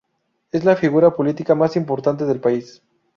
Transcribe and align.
Es 0.51 0.65
la 0.65 0.75
figura 0.75 1.15
política 1.15 1.53
más 1.53 1.75
importante 1.75 2.25
del 2.25 2.39
país. 2.39 2.81